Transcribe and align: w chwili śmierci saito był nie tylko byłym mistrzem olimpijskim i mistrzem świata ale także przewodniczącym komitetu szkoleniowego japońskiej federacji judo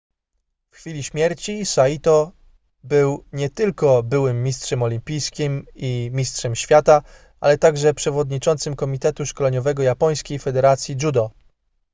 w 0.71 0.75
chwili 0.75 1.03
śmierci 1.03 1.65
saito 1.65 2.31
był 2.83 3.25
nie 3.33 3.49
tylko 3.49 4.03
byłym 4.03 4.43
mistrzem 4.43 4.83
olimpijskim 4.83 5.65
i 5.75 6.09
mistrzem 6.13 6.55
świata 6.55 7.01
ale 7.39 7.57
także 7.57 7.93
przewodniczącym 7.93 8.75
komitetu 8.75 9.25
szkoleniowego 9.25 9.83
japońskiej 9.83 10.39
federacji 10.39 10.95
judo 11.03 11.31